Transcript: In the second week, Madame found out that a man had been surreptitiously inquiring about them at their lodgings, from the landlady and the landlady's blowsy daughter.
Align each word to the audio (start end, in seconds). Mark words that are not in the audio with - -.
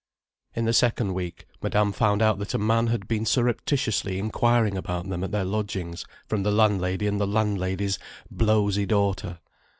In 0.55 0.65
the 0.65 0.73
second 0.73 1.13
week, 1.13 1.45
Madame 1.61 1.91
found 1.91 2.23
out 2.23 2.39
that 2.39 2.55
a 2.55 2.57
man 2.57 2.87
had 2.87 3.07
been 3.07 3.23
surreptitiously 3.23 4.17
inquiring 4.17 4.75
about 4.75 5.07
them 5.07 5.23
at 5.23 5.31
their 5.31 5.45
lodgings, 5.45 6.05
from 6.25 6.41
the 6.41 6.49
landlady 6.49 7.05
and 7.05 7.21
the 7.21 7.27
landlady's 7.27 7.99
blowsy 8.33 8.87
daughter. 8.87 9.37